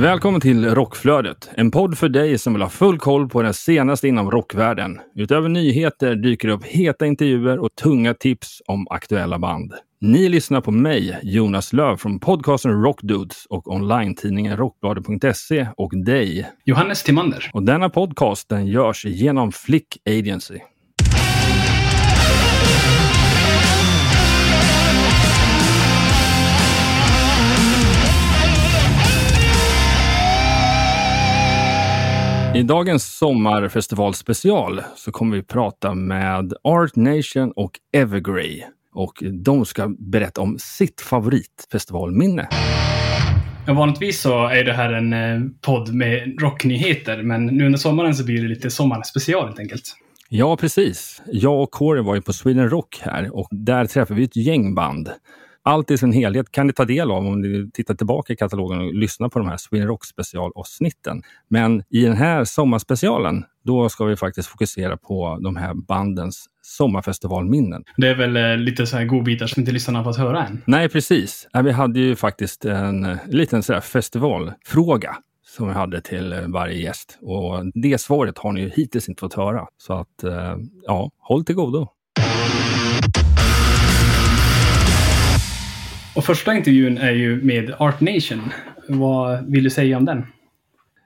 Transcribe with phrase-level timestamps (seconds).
[0.00, 4.08] Välkommen till Rockflödet, en podd för dig som vill ha full koll på det senaste
[4.08, 5.00] inom rockvärlden.
[5.14, 9.74] Utöver nyheter dyker det upp heta intervjuer och tunga tips om aktuella band.
[10.00, 16.50] Ni lyssnar på mig, Jonas Löv från podcasten Rockdudes och online-tidningen Rockbladet.se och dig.
[16.64, 17.50] Johannes Timander.
[17.52, 20.58] Och denna podcast den görs genom Flick Agency.
[32.54, 38.62] I dagens sommarfestivalspecial så kommer vi prata med Art Nation och Evergrey.
[38.92, 42.48] Och de ska berätta om sitt favoritfestivalminne.
[43.66, 48.24] Vanligtvis så är det här en eh, podd med rocknyheter, men nu under sommaren så
[48.24, 49.96] blir det lite sommarspecial helt enkelt.
[50.28, 51.22] Ja, precis.
[51.26, 54.74] Jag och Corey var ju på Sweden Rock här och där träffade vi ett gäng
[54.74, 55.08] band.
[55.66, 58.78] Allt i sin helhet kan ni ta del av om ni tittar tillbaka i katalogen
[58.78, 61.22] och lyssnar på de här Sweden Rock specialavsnitten.
[61.48, 67.84] Men i den här sommarspecialen, då ska vi faktiskt fokusera på de här bandens sommarfestivalminnen.
[67.96, 70.62] Det är väl eh, lite så här godbitar som inte lyssnarna har fått höra än.
[70.66, 71.48] Nej, precis.
[71.64, 75.16] Vi hade ju faktiskt en eh, liten så festivalfråga
[75.56, 77.18] som vi hade till eh, varje gäst.
[77.20, 79.66] Och det svaret har ni ju hittills inte fått höra.
[79.76, 80.24] Så att,
[80.86, 81.88] ja, håll till godo.
[86.24, 88.52] Och första intervjun är ju med Art Nation.
[88.88, 90.26] Vad vill du säga om den?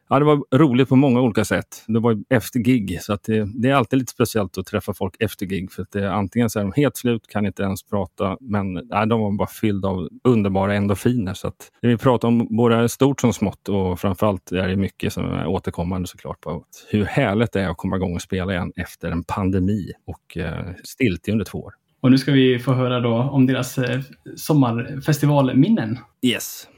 [0.08, 1.84] Ja, det var roligt på många olika sätt.
[1.86, 5.14] Det var efter gig, så att det, det är alltid lite speciellt att träffa folk
[5.20, 5.72] efter gig.
[5.72, 9.06] För att det, antingen så är de helt slut, kan inte ens prata, men nej,
[9.06, 11.34] de var bara fyllda av underbara endorfiner.
[11.34, 15.12] Så att det vi pratar om både stort som smått och framförallt är det mycket
[15.12, 18.72] som är återkommande såklart på hur härligt det är att komma igång och spela igen
[18.76, 21.74] efter en pandemi och eh, stiltje under två år.
[22.00, 24.00] Och nu ska vi få höra då om deras eh,
[24.36, 25.98] sommarfestivalminnen.
[26.22, 26.68] Yes.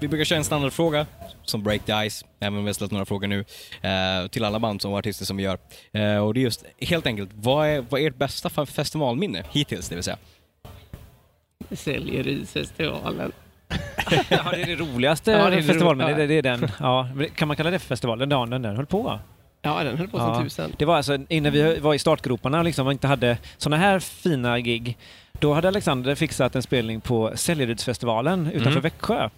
[0.00, 1.06] Vi brukar köra en standardfråga
[1.44, 3.44] som break the ice, även om vi har ställt några frågor nu,
[3.82, 5.58] eh, till alla band som artister som vi gör.
[5.92, 9.88] Eh, och det är just helt enkelt, vad är, vad är ert bästa festivalminne hittills,
[9.88, 10.18] det vill säga?
[11.70, 13.32] Säljerisfestivalen.
[14.28, 16.16] Ja, det är det roligaste Ja, det är det festivalminnet.
[16.16, 16.68] Det, det är den.
[16.80, 18.18] Ja, kan man kalla det för festival?
[18.18, 19.18] Den dagen den höll på?
[19.68, 20.42] Ja, den höll på som Ja.
[20.42, 20.72] tusen.
[20.78, 24.60] Det var alltså innan vi var i startgroparna liksom, och inte hade såna här fina
[24.60, 24.96] gig.
[25.40, 28.80] Då hade Alexander fixat en spelning på Säljerydsfestivalen utanför Mm.
[28.82, 29.28] Växjö.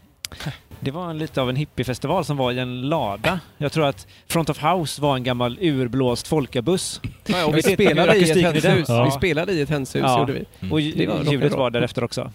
[0.80, 3.40] Det var en, lite av en hippiefestival som var i en lada.
[3.58, 7.00] Jag tror att Front of House var en gammal urblåst folkabuss.
[7.26, 8.88] Ja, och vi spelade i ett hönshus.
[8.88, 9.04] Ja.
[9.04, 10.18] Vi spelade i ett hönshus, Ja.
[10.18, 10.40] gjorde vi.
[10.70, 12.32] Och Det var ljudet var därefter också.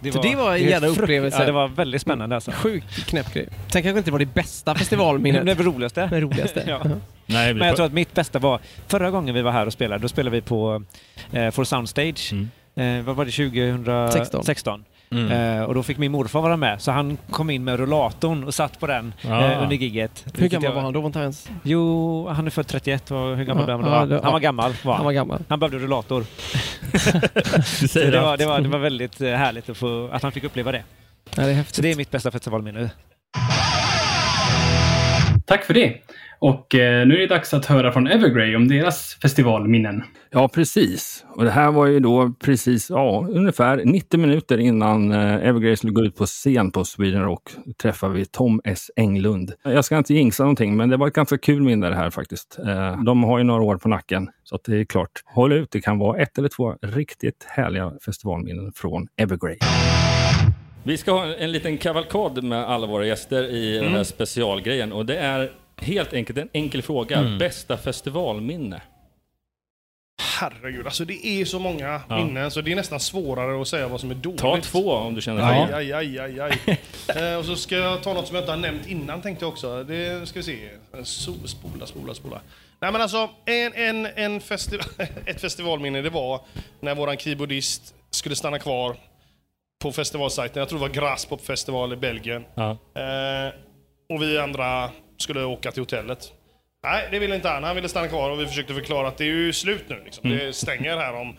[0.00, 1.38] Det Så det var en jävla upplevelse.
[1.38, 2.50] Ja, det var väldigt spännande alltså.
[2.50, 3.48] Sjukt knäpp grej.
[3.68, 5.46] Sen kanske inte var det bästa festivalminnet.
[5.46, 6.06] var det roligaste.
[6.06, 6.64] Det roligaste.
[6.68, 6.80] Ja.
[7.26, 10.02] Nej, Men jag tror att mitt bästa var förra gången vi var här och spelade.
[10.02, 10.82] Då spelade vi på
[11.32, 12.32] eh, For Soundstage.
[12.32, 12.48] Mm.
[13.00, 13.30] Eh, vad var det?
[13.30, 14.44] 2016?
[14.44, 14.84] 16.
[15.32, 16.80] Eh, och då fick min morfar vara med.
[16.82, 19.44] Så han kom in med rullatorn och satt på den Ah.
[19.44, 20.24] eh, under gigget.
[20.34, 21.00] Hur gammal var han då?
[21.00, 21.48] Var inte hans...
[21.62, 23.10] Jo, han är född 31.
[23.10, 24.24] Och hur gammal Ja, behöver ja, han det- vara?
[24.24, 24.42] Han var ja.
[24.42, 24.72] gammal.
[24.84, 24.94] Var.
[24.94, 25.42] Han var gammal.
[25.48, 26.24] Han behövde rullator.
[27.88, 30.44] Säger det, var, det, var, det var väldigt eh, härligt att, få, att han fick
[30.44, 30.82] uppleva det.
[31.36, 31.74] Ja, det är häftigt.
[31.76, 32.90] Så det är mitt bästa festivalminne.
[35.46, 35.96] Tack för det.
[36.44, 40.02] Och eh, nu är det dags att höra från Evergrey om deras festivalminnen.
[40.30, 41.24] Ja, precis.
[41.36, 45.92] Och det här var ju då precis, ja, ungefär 90 minuter innan eh, Evergrey skulle
[45.92, 47.42] gå ut på scen på Sweden Rock
[47.82, 48.90] träffade vi Tom S.
[48.96, 49.52] Englund.
[49.62, 52.58] Jag ska inte jinxa någonting, men det var ett ganska kul minne det här faktiskt.
[52.66, 55.68] Eh, de har ju några år på nacken, så att det är klart, håll ut.
[55.70, 59.56] Det kan vara ett eller två riktigt härliga festivalminnen från Evergrey.
[60.82, 65.06] Vi ska ha en liten kavalkad med alla våra gäster i den här specialgrejen och
[65.06, 67.36] det är helt enkelt en enkel fråga.
[67.38, 68.82] Bästa festivalminne?
[70.40, 72.16] Herregud, alltså det är så många Ja.
[72.16, 74.40] minnen så det är nästan svårare att säga vad som är dåligt.
[74.40, 75.76] Ta två om du känner Aj, för det.
[75.76, 76.78] aj, aj, aj, aj.
[77.32, 79.52] eh, och så ska jag ta något som jag inte har nämnt innan tänkte jag
[79.52, 79.84] också.
[79.84, 80.68] Det ska vi se.
[81.02, 82.40] So, spola, spola, spola.
[82.80, 84.86] Nej men alltså, en, en, en festival,
[85.26, 86.40] ett festivalminne det var
[86.80, 88.96] när våran keyboardist skulle stanna kvar
[89.82, 90.60] på festivalsajten.
[90.60, 92.44] Jag tror det var Graspop festival i Belgien.
[92.54, 92.70] Ja.
[92.70, 93.52] Eh,
[94.08, 94.90] och vi andra
[95.24, 96.32] skulle åka till hotellet.
[96.82, 97.64] Nej, det ville inte han.
[97.64, 100.02] Han ville stanna kvar och vi försökte förklara att det är ju slut nu.
[100.04, 100.30] Liksom.
[100.30, 101.36] Det stänger här om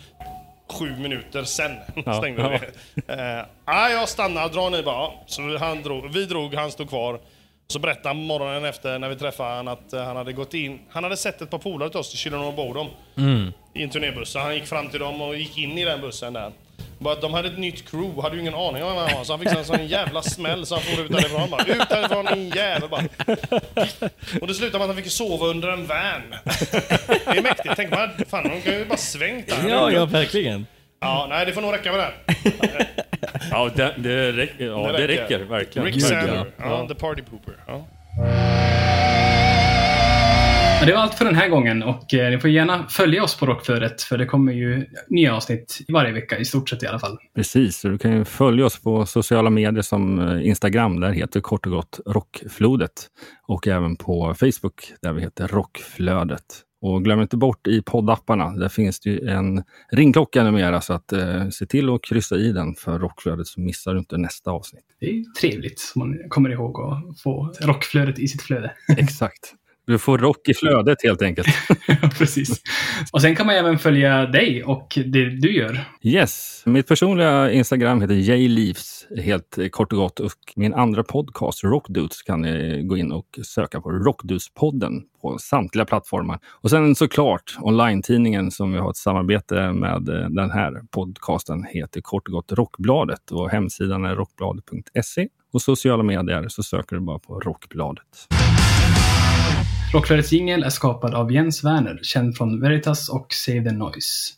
[0.74, 1.72] sju minuter sen.
[2.06, 2.50] Ja, stängde ja.
[2.50, 3.14] det.
[3.14, 4.50] Eh, nej, jag stannar.
[4.50, 5.12] Dra ni bara.
[5.26, 7.20] Så han drog, vi drog, han stod kvar.
[7.68, 10.80] Så berättade han morgonen efter när vi träffade han att eh, han hade gått in.
[10.90, 12.88] Han hade sett ett par polare till oss till Children of Bodom.
[13.74, 14.30] I en turnébuss.
[14.30, 16.52] Så han gick fram till dem och gick in i den bussen där.
[17.00, 19.24] Bara att de hade ett nytt crew, hade ju ingen aning om vem han var.
[19.24, 21.62] Så han fick en sån jävla smäll så han for ut därifrån bara.
[21.64, 23.04] Ut därifrån din jävel bara.
[24.42, 26.22] Och det slutade med att han fick sova under en van.
[27.26, 27.74] Det är mäktigt.
[27.76, 29.70] Tänk man, fan de kan ju bara svängt där.
[29.70, 30.66] Ja, ja, verkligen.
[31.00, 32.14] Ja, nej det får nog räcka med det.
[33.52, 35.86] Ja, det, det, räcker, ja, det räcker verkligen.
[35.86, 37.54] Rick Sander, ja, the party pooper.
[37.68, 37.88] Ja.
[40.86, 43.46] Det var allt för den här gången och eh, ni får gärna följa oss på
[43.46, 47.18] Rockflödet för det kommer ju nya avsnitt varje vecka i stort sett i alla fall.
[47.36, 51.42] Precis, så du kan ju följa oss på sociala medier som eh, Instagram, där heter
[51.42, 52.92] kort och gott Rockflodet.
[53.48, 56.44] Och även på Facebook där vi heter Rockflödet.
[56.82, 61.14] Och glöm inte bort i poddapparna, där finns det ju en ringklocka numera så att
[61.14, 64.86] eh, se till att kryssa i den för Rockflödet så missar du inte nästa avsnitt.
[65.00, 68.72] Det är trevligt så man kommer ihåg att få rockflödet i sitt flöde.
[68.98, 69.56] Exakt.
[69.88, 71.48] Du får rock i flödet helt enkelt.
[72.18, 72.62] Precis.
[73.12, 75.80] Och sen kan man även följa dig och det du gör.
[76.02, 82.22] Yes, mitt personliga Instagram heter jleaves helt kort och gott och min andra podcast Rockdudes
[82.22, 86.40] kan ni gå in och söka på Rockdudespodden på samtliga plattformar.
[86.62, 92.02] Och sen såklart online-tidningen som vi har ett samarbete med eh, den här podcasten heter
[92.02, 97.20] kort och gott Rockbladet och hemsidan är rockbladet.se och sociala medier så söker du bara
[97.20, 98.28] på Rockbladet.
[99.96, 104.34] Rockflödets jingel är skapad av Jens Werner, känd från Veritas och Save the Noise.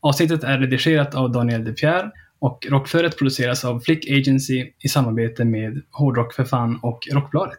[0.00, 2.10] Avsnittet är redigerat av Daniel De Pierre
[2.40, 7.58] och Rockflödet produceras av Flick Agency i samarbete med Hårdrock för fan och Rockbladet.